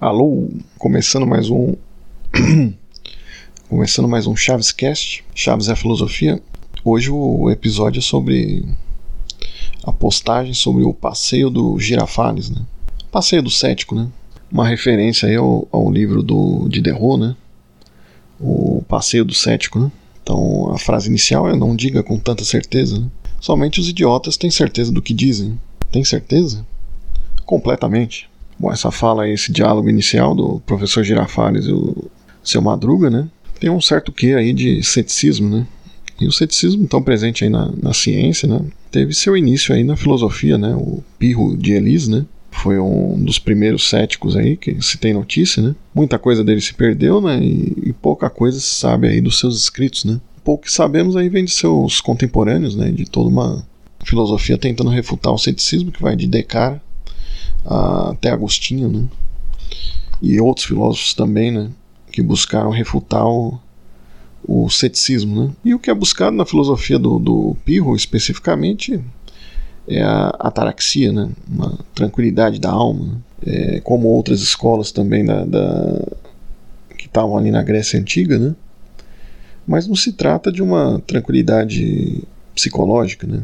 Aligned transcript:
Alô, 0.00 0.48
começando 0.78 1.26
mais 1.26 1.50
um 1.50 1.74
começando 3.68 4.06
mais 4.06 4.28
um 4.28 4.36
Chaves 4.36 4.70
Cast. 4.70 5.24
Chaves 5.34 5.68
é 5.68 5.74
filosofia. 5.74 6.40
Hoje 6.84 7.10
o 7.10 7.50
episódio 7.50 7.98
é 7.98 8.02
sobre 8.02 8.64
a 9.82 9.92
postagem 9.92 10.54
sobre 10.54 10.84
o 10.84 10.94
passeio 10.94 11.50
do 11.50 11.76
Girafales, 11.80 12.48
né? 12.48 12.64
Passeio 13.10 13.42
do 13.42 13.50
cético, 13.50 13.96
né? 13.96 14.08
Uma 14.52 14.68
referência 14.68 15.28
aí 15.28 15.34
ao, 15.34 15.66
ao 15.72 15.90
livro 15.90 16.22
do 16.22 16.68
de 16.68 16.80
Derrot, 16.80 17.18
né? 17.18 17.36
O 18.40 18.84
passeio 18.86 19.24
do 19.24 19.34
cético, 19.34 19.80
né? 19.80 19.90
Então 20.22 20.72
a 20.72 20.78
frase 20.78 21.08
inicial 21.08 21.48
é 21.48 21.56
não 21.56 21.74
diga 21.74 22.04
com 22.04 22.20
tanta 22.20 22.44
certeza, 22.44 23.00
né? 23.00 23.08
Somente 23.40 23.80
os 23.80 23.88
idiotas 23.88 24.36
têm 24.36 24.48
certeza 24.48 24.92
do 24.92 25.02
que 25.02 25.12
dizem. 25.12 25.58
Tem 25.90 26.04
certeza? 26.04 26.64
Completamente. 27.44 28.30
Bom, 28.58 28.72
essa 28.72 28.90
fala, 28.90 29.28
esse 29.28 29.52
diálogo 29.52 29.88
inicial 29.88 30.34
do 30.34 30.60
professor 30.66 31.04
Girafales 31.04 31.66
e 31.66 31.72
o 31.72 32.10
seu 32.42 32.60
Madruga, 32.60 33.08
né? 33.08 33.28
Tem 33.60 33.70
um 33.70 33.80
certo 33.80 34.10
quê 34.10 34.34
aí 34.34 34.52
de 34.52 34.82
ceticismo, 34.82 35.48
né? 35.48 35.66
E 36.20 36.26
o 36.26 36.32
ceticismo 36.32 36.86
tão 36.88 37.00
presente 37.00 37.44
aí 37.44 37.50
na, 37.50 37.70
na 37.80 37.92
ciência, 37.92 38.48
né? 38.48 38.60
Teve 38.90 39.14
seu 39.14 39.36
início 39.36 39.72
aí 39.72 39.84
na 39.84 39.96
filosofia, 39.96 40.58
né? 40.58 40.74
O 40.74 41.04
Pirro 41.18 41.56
de 41.56 41.72
Elis, 41.72 42.08
né? 42.08 42.26
Foi 42.50 42.80
um 42.80 43.22
dos 43.22 43.38
primeiros 43.38 43.88
céticos 43.88 44.34
aí 44.34 44.56
que 44.56 44.82
se 44.82 44.98
tem 44.98 45.12
notícia, 45.12 45.62
né? 45.62 45.76
Muita 45.94 46.18
coisa 46.18 46.42
dele 46.42 46.60
se 46.60 46.74
perdeu, 46.74 47.20
né? 47.20 47.38
E, 47.40 47.90
e 47.90 47.92
pouca 47.92 48.28
coisa 48.28 48.58
se 48.58 48.66
sabe 48.66 49.06
aí 49.06 49.20
dos 49.20 49.38
seus 49.38 49.60
escritos, 49.60 50.04
né? 50.04 50.20
Pouco 50.42 50.64
que 50.64 50.72
sabemos 50.72 51.14
aí 51.14 51.28
vem 51.28 51.44
de 51.44 51.52
seus 51.52 52.00
contemporâneos, 52.00 52.74
né? 52.74 52.90
De 52.90 53.04
toda 53.04 53.28
uma 53.28 53.64
filosofia 54.04 54.58
tentando 54.58 54.90
refutar 54.90 55.32
o 55.32 55.38
ceticismo 55.38 55.92
que 55.92 56.02
vai 56.02 56.16
de 56.16 56.26
Descartes 56.26 56.87
até 57.68 58.30
Agostinho, 58.30 58.88
né? 58.88 59.04
E 60.20 60.40
outros 60.40 60.66
filósofos 60.66 61.14
também, 61.14 61.50
né? 61.50 61.70
Que 62.10 62.22
buscaram 62.22 62.70
refutar 62.70 63.26
o, 63.26 63.58
o 64.46 64.68
ceticismo, 64.68 65.44
né? 65.44 65.52
E 65.64 65.74
o 65.74 65.78
que 65.78 65.90
é 65.90 65.94
buscado 65.94 66.36
na 66.36 66.46
filosofia 66.46 66.98
do, 66.98 67.18
do 67.18 67.56
Pirro, 67.64 67.94
especificamente, 67.94 69.00
é 69.86 70.02
a 70.02 70.28
ataraxia, 70.38 71.12
né? 71.12 71.30
Uma 71.48 71.78
tranquilidade 71.94 72.58
da 72.58 72.70
alma, 72.70 73.04
né? 73.04 73.18
é, 73.46 73.80
como 73.80 74.08
outras 74.08 74.40
escolas 74.40 74.90
também 74.90 75.24
da, 75.24 75.44
da 75.44 76.02
que 76.96 77.06
estavam 77.06 77.36
ali 77.36 77.50
na 77.50 77.62
Grécia 77.62 77.98
Antiga, 77.98 78.38
né? 78.38 78.54
Mas 79.66 79.86
não 79.86 79.94
se 79.94 80.12
trata 80.12 80.50
de 80.50 80.62
uma 80.62 81.00
tranquilidade 81.06 82.22
psicológica, 82.54 83.26
né? 83.26 83.42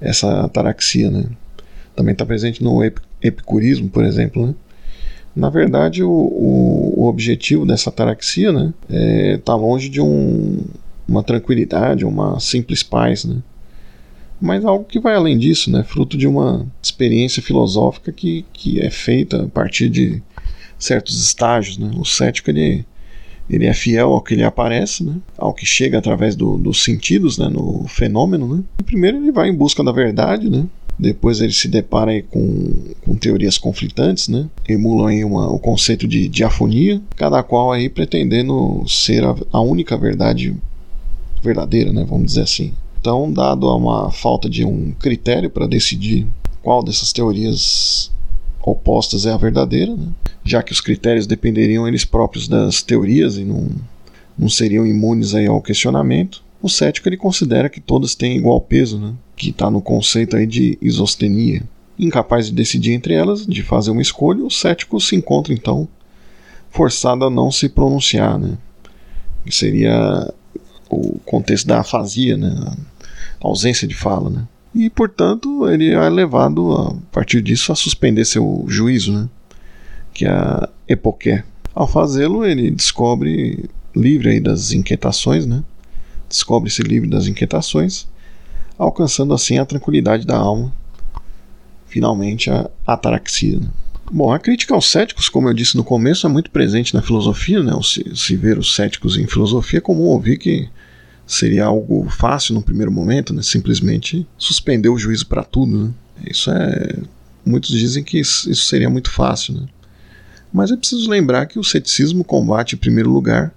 Essa 0.00 0.40
ataraxia, 0.40 1.10
né? 1.10 1.26
Também 1.98 2.12
está 2.12 2.24
presente 2.24 2.62
no 2.62 2.80
epicurismo, 3.20 3.88
por 3.88 4.04
exemplo, 4.04 4.46
né? 4.46 4.54
Na 5.34 5.50
verdade, 5.50 6.00
o, 6.04 6.08
o, 6.08 7.08
objetivo 7.08 7.66
dessa 7.66 7.90
ataraxia 7.90 8.52
né, 8.52 8.72
é 8.88 9.36
tá 9.38 9.56
longe 9.56 9.88
de 9.88 10.00
um, 10.00 10.62
uma 11.08 11.24
tranquilidade, 11.24 12.04
uma 12.04 12.38
simples 12.38 12.84
paz, 12.84 13.24
né? 13.24 13.38
mas 14.40 14.64
algo 14.64 14.84
que 14.84 15.00
vai 15.00 15.16
além 15.16 15.36
disso, 15.36 15.72
né? 15.72 15.82
fruto 15.82 16.16
de 16.16 16.28
uma 16.28 16.64
experiência 16.80 17.42
filosófica 17.42 18.12
que, 18.12 18.44
que 18.52 18.80
é 18.80 18.90
feita 18.90 19.42
a 19.42 19.48
partir 19.48 19.88
de 19.88 20.22
certos 20.78 21.20
estágios. 21.20 21.78
Né? 21.78 21.90
O 21.96 22.04
cético 22.04 22.48
ele, 22.48 22.86
ele 23.50 23.66
é 23.66 23.74
fiel 23.74 24.12
ao 24.12 24.22
que 24.22 24.34
ele 24.34 24.44
aparece, 24.44 25.02
né? 25.02 25.16
ao 25.36 25.52
que 25.52 25.66
chega 25.66 25.98
através 25.98 26.36
do, 26.36 26.56
dos 26.58 26.84
sentidos, 26.84 27.38
né? 27.38 27.48
no 27.48 27.88
fenômeno. 27.88 28.56
Né? 28.56 28.62
Primeiro 28.86 29.16
ele 29.16 29.32
vai 29.32 29.48
em 29.48 29.54
busca 29.54 29.82
da 29.82 29.90
verdade, 29.90 30.48
né? 30.48 30.64
Depois 30.98 31.40
ele 31.40 31.52
se 31.52 31.68
depara 31.68 32.20
com, 32.22 32.74
com 33.04 33.14
teorias 33.14 33.56
conflitantes, 33.56 34.28
né? 34.28 34.48
emulam 34.68 35.06
aí 35.06 35.24
uma, 35.24 35.48
o 35.48 35.58
conceito 35.58 36.08
de 36.08 36.28
diafonia, 36.28 37.00
cada 37.14 37.40
qual 37.42 37.70
aí 37.70 37.88
pretendendo 37.88 38.84
ser 38.88 39.24
a, 39.24 39.36
a 39.52 39.60
única 39.60 39.96
verdade 39.96 40.56
verdadeira, 41.40 41.92
né? 41.92 42.04
vamos 42.08 42.26
dizer 42.26 42.42
assim. 42.42 42.72
Então, 43.00 43.32
dado 43.32 43.68
a 43.68 43.76
uma 43.76 44.10
falta 44.10 44.50
de 44.50 44.64
um 44.64 44.90
critério 44.90 45.48
para 45.48 45.68
decidir 45.68 46.26
qual 46.62 46.82
dessas 46.82 47.12
teorias 47.12 48.10
opostas 48.60 49.24
é 49.24 49.32
a 49.32 49.36
verdadeira, 49.36 49.94
né? 49.94 50.08
já 50.44 50.64
que 50.64 50.72
os 50.72 50.80
critérios 50.80 51.28
dependeriam 51.28 51.86
eles 51.86 52.04
próprios 52.04 52.48
das 52.48 52.82
teorias 52.82 53.36
e 53.36 53.44
não, 53.44 53.68
não 54.36 54.48
seriam 54.48 54.84
imunes 54.84 55.32
aí 55.32 55.46
ao 55.46 55.62
questionamento, 55.62 56.42
o 56.60 56.68
cético 56.68 57.08
ele 57.08 57.16
considera 57.16 57.68
que 57.68 57.80
todas 57.80 58.14
têm 58.14 58.36
igual 58.36 58.60
peso, 58.60 58.98
né? 58.98 59.14
que 59.36 59.50
está 59.50 59.70
no 59.70 59.80
conceito 59.80 60.36
aí 60.36 60.46
de 60.46 60.76
isostenia. 60.82 61.62
Incapaz 61.98 62.46
de 62.46 62.52
decidir 62.52 62.92
entre 62.92 63.14
elas, 63.14 63.46
de 63.46 63.62
fazer 63.62 63.90
uma 63.90 64.02
escolha, 64.02 64.44
o 64.44 64.50
cético 64.50 65.00
se 65.00 65.16
encontra 65.16 65.52
então 65.52 65.88
forçado 66.70 67.24
a 67.24 67.30
não 67.30 67.50
se 67.50 67.68
pronunciar, 67.68 68.38
né? 68.38 68.58
Que 69.44 69.54
seria 69.54 70.32
o 70.90 71.18
contexto 71.24 71.66
da 71.66 71.80
afasia, 71.80 72.36
né? 72.36 72.54
A 73.40 73.48
ausência 73.48 73.86
de 73.86 73.94
fala, 73.94 74.30
né? 74.30 74.46
E 74.74 74.90
portanto 74.90 75.68
ele 75.68 75.92
é 75.92 76.08
levado 76.08 76.72
a 76.72 76.94
partir 77.10 77.40
disso 77.40 77.72
a 77.72 77.76
suspender 77.76 78.24
seu 78.24 78.64
juízo, 78.68 79.12
né? 79.12 79.28
Que 80.12 80.24
é 80.24 80.30
a 80.30 80.68
epoqué. 80.86 81.44
Ao 81.74 81.86
fazê-lo, 81.86 82.44
ele 82.44 82.70
descobre 82.70 83.68
livre 83.94 84.30
aí 84.30 84.40
das 84.40 84.72
inquietações, 84.72 85.46
né? 85.46 85.62
Descobre-se 86.28 86.82
livre 86.82 87.08
das 87.08 87.26
inquietações 87.26 88.06
alcançando 88.78 89.34
assim 89.34 89.58
a 89.58 89.66
tranquilidade 89.66 90.24
da 90.24 90.36
alma, 90.36 90.72
finalmente 91.86 92.48
a 92.48 92.70
ataraxia. 92.86 93.58
Né? 93.58 93.68
Bom, 94.10 94.32
a 94.32 94.38
crítica 94.38 94.72
aos 94.72 94.90
céticos, 94.90 95.28
como 95.28 95.48
eu 95.48 95.52
disse 95.54 95.76
no 95.76 95.84
começo, 95.84 96.26
é 96.26 96.30
muito 96.30 96.50
presente 96.50 96.94
na 96.94 97.02
filosofia, 97.02 97.62
né? 97.62 97.72
se, 97.82 98.04
se 98.14 98.36
ver 98.36 98.56
os 98.56 98.74
céticos 98.74 99.18
em 99.18 99.26
filosofia 99.26 99.78
é 99.78 99.82
comum 99.82 100.04
ouvir 100.04 100.38
que 100.38 100.68
seria 101.26 101.66
algo 101.66 102.08
fácil 102.08 102.54
no 102.54 102.62
primeiro 102.62 102.92
momento, 102.92 103.34
né? 103.34 103.42
simplesmente 103.42 104.26
suspender 104.38 104.88
o 104.88 104.96
juízo 104.96 105.26
para 105.26 105.42
tudo. 105.42 105.86
Né? 105.86 105.92
Isso 106.30 106.50
é. 106.50 106.96
Muitos 107.44 107.70
dizem 107.70 108.04
que 108.04 108.18
isso, 108.18 108.54
seria 108.54 108.88
muito 108.88 109.10
fácil. 109.10 109.54
Né? 109.54 109.66
Mas 110.52 110.70
é 110.70 110.76
preciso 110.76 111.08
lembrar 111.10 111.46
que 111.46 111.58
o 111.58 111.64
ceticismo 111.64 112.24
combate, 112.24 112.74
em 112.74 112.78
primeiro 112.78 113.10
lugar, 113.10 113.52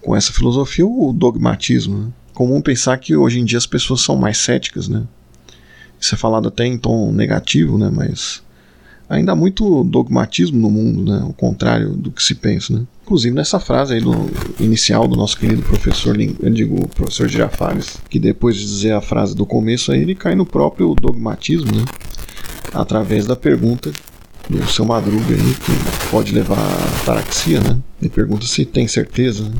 com 0.00 0.16
essa 0.16 0.32
filosofia, 0.32 0.86
o 0.86 1.12
dogmatismo. 1.12 1.98
Né? 1.98 2.12
comum 2.40 2.62
pensar 2.62 2.96
que 2.96 3.14
hoje 3.14 3.38
em 3.38 3.44
dia 3.44 3.58
as 3.58 3.66
pessoas 3.66 4.00
são 4.00 4.16
mais 4.16 4.38
céticas, 4.38 4.88
né? 4.88 5.02
Isso 6.00 6.14
é 6.14 6.18
falado 6.18 6.48
até 6.48 6.64
em 6.64 6.78
tom 6.78 7.12
negativo, 7.12 7.76
né? 7.76 7.90
Mas 7.94 8.42
ainda 9.06 9.32
há 9.32 9.36
muito 9.36 9.84
dogmatismo 9.84 10.58
no 10.58 10.70
mundo, 10.70 11.04
né? 11.04 11.22
O 11.28 11.34
contrário 11.34 11.90
do 11.90 12.10
que 12.10 12.22
se 12.22 12.34
pensa, 12.34 12.72
né? 12.72 12.86
Inclusive 13.02 13.34
nessa 13.34 13.60
frase 13.60 13.92
aí 13.92 14.00
do 14.00 14.14
inicial 14.58 15.06
do 15.06 15.16
nosso 15.16 15.36
querido 15.36 15.60
professor, 15.60 16.18
eu 16.18 16.50
digo 16.50 16.88
professor 16.88 17.28
Girafales, 17.28 17.98
que 18.08 18.18
depois 18.18 18.56
de 18.56 18.64
dizer 18.64 18.92
a 18.92 19.02
frase 19.02 19.36
do 19.36 19.44
começo 19.44 19.92
aí, 19.92 20.00
ele 20.00 20.14
cai 20.14 20.34
no 20.34 20.46
próprio 20.46 20.94
dogmatismo, 20.94 21.70
né? 21.76 21.84
Através 22.72 23.26
da 23.26 23.36
pergunta 23.36 23.92
do 24.50 24.68
seu 24.68 24.84
Madruga 24.84 25.34
aí, 25.34 25.54
que 25.54 26.10
pode 26.10 26.32
levar 26.32 26.58
a 26.58 27.14
né? 27.60 27.80
Ele 28.00 28.10
pergunta 28.10 28.46
se 28.46 28.64
tem 28.64 28.88
certeza. 28.88 29.44
Né? 29.44 29.54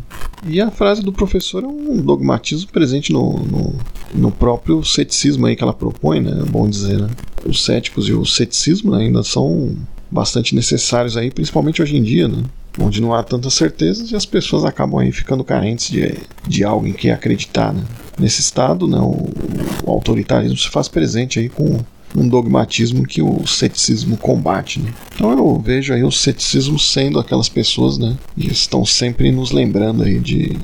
E 0.47 0.61
a 0.61 0.71
frase 0.71 1.03
do 1.03 1.12
professor 1.12 1.62
é 1.62 1.67
um 1.67 2.01
dogmatismo 2.01 2.71
presente 2.71 3.12
no, 3.12 3.39
no, 3.39 3.75
no, 4.15 4.31
próprio 4.31 4.84
ceticismo 4.84 5.47
aí 5.47 5.55
que 5.55 5.62
ela 5.62 5.73
propõe, 5.73 6.21
né? 6.21 6.41
É 6.41 6.45
bom 6.45 6.69
dizer, 6.69 6.99
né? 6.99 7.09
Os 7.45 7.65
céticos 7.65 8.09
e 8.09 8.12
o 8.12 8.25
ceticismo 8.25 8.95
ainda 8.95 9.23
são 9.23 9.77
bastante 10.11 10.55
necessários 10.55 11.17
aí, 11.17 11.31
principalmente 11.31 11.81
hoje 11.81 11.97
em 11.97 12.03
dia, 12.03 12.27
né? 12.27 12.43
Onde 12.79 13.00
não 13.00 13.15
há 13.15 13.23
tantas 13.23 13.55
certezas 13.55 14.11
e 14.11 14.17
as 14.17 14.25
pessoas 14.25 14.65
acabam 14.65 15.00
aí 15.00 15.12
ficando 15.12 15.45
carentes 15.45 15.91
de, 15.91 16.15
de 16.47 16.65
algo 16.65 16.87
em 16.87 16.93
que 16.93 17.11
acreditar, 17.11 17.73
né? 17.73 17.84
Nesse 18.19 18.41
estado, 18.41 18.87
né, 18.87 18.99
o, 18.99 19.31
o 19.84 19.91
autoritarismo 19.91 20.56
se 20.56 20.69
faz 20.69 20.89
presente 20.89 21.39
aí 21.39 21.49
com 21.49 21.79
um 22.16 22.28
dogmatismo 22.28 23.06
que 23.06 23.22
o 23.22 23.47
ceticismo 23.47 24.16
combate. 24.16 24.81
Né? 24.81 24.93
Então 25.15 25.31
eu 25.31 25.60
vejo 25.60 25.93
aí 25.93 26.03
o 26.03 26.10
ceticismo 26.10 26.78
sendo 26.78 27.19
aquelas 27.19 27.48
pessoas 27.48 27.99
né, 27.99 28.17
que 28.38 28.50
estão 28.50 28.85
sempre 28.85 29.31
nos 29.31 29.50
lembrando 29.50 30.02
aí 30.02 30.19
de 30.19 30.56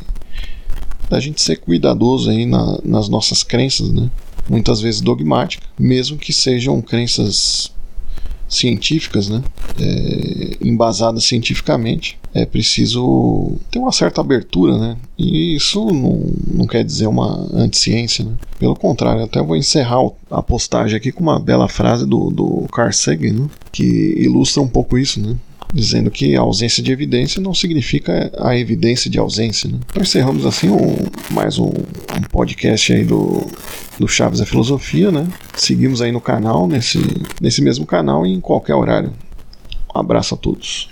da 1.09 1.21
gente 1.21 1.41
ser 1.41 1.57
cuidadoso 1.57 2.31
aí 2.31 2.45
na, 2.45 2.81
nas 2.85 3.09
nossas 3.09 3.45
crenças, 3.45 3.93
né? 3.93 4.11
muitas 4.49 4.81
vezes 4.81 5.01
dogmáticas, 5.01 5.69
mesmo 5.79 6.19
que 6.19 6.33
sejam 6.33 6.81
crenças 6.83 7.71
científicas, 8.49 9.29
né? 9.29 9.43
É, 9.81 10.57
embasadas 10.61 11.25
cientificamente, 11.25 12.19
é 12.33 12.45
preciso 12.45 13.57
ter 13.71 13.79
uma 13.79 13.93
certa 13.93 14.21
abertura, 14.21 14.79
né? 14.79 14.97
E 15.19 15.55
isso 15.57 15.85
não, 15.87 16.23
não 16.53 16.67
quer 16.67 16.85
dizer 16.85 17.07
uma 17.07 17.49
anticiência, 17.55 18.25
né? 18.25 18.33
Pelo 18.59 18.77
contrário, 18.77 19.25
até 19.25 19.43
vou 19.43 19.57
encerrar 19.57 20.01
a 20.31 20.43
postagem 20.43 20.97
aqui 20.97 21.13
com 21.13 21.23
uma 21.23 21.39
bela 21.39 21.69
frase 21.69 22.07
do, 22.07 22.31
do 22.31 22.67
Carl 22.73 22.93
Sagan, 22.93 23.33
né? 23.33 23.49
que 23.73 24.15
ilustra 24.19 24.63
um 24.63 24.69
pouco 24.69 24.99
isso, 24.99 25.21
né? 25.21 25.37
dizendo 25.73 26.11
que 26.11 26.37
a 26.37 26.41
ausência 26.41 26.83
de 26.83 26.93
evidência 26.93 27.41
não 27.41 27.53
significa 27.53 28.31
a 28.39 28.57
evidência 28.57 29.11
de 29.11 29.19
ausência. 29.19 29.69
Né? 29.69 29.79
Então 29.91 30.03
encerramos 30.03 30.47
assim 30.47 30.69
um, 30.69 30.97
mais 31.31 31.59
um, 31.59 31.67
um, 31.67 32.23
podcast 32.31 32.93
aí 32.93 33.05
do, 33.05 33.47
do 33.99 34.07
Chaves 34.07 34.41
da 34.41 34.47
Filosofia, 34.47 35.11
né? 35.11 35.27
Seguimos 35.55 36.03
aí 36.03 36.13
no 36.13 36.21
canal, 36.21 36.67
nesse, 36.67 36.99
nesse 37.41 37.63
mesmo 37.63 37.87
canal 37.87 38.27
e 38.27 38.33
em 38.33 38.41
qualquer 38.41 38.75
horário. 38.75 39.13
Um 39.95 39.99
abraço 39.99 40.35
a 40.35 40.39
todos. 40.39 40.89